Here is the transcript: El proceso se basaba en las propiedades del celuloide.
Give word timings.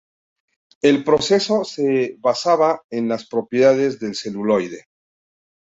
El 0.81 1.03
proceso 1.03 1.63
se 1.63 2.15
basaba 2.17 2.81
en 2.89 3.07
las 3.07 3.27
propiedades 3.27 3.99
del 3.99 4.15
celuloide. 4.15 4.87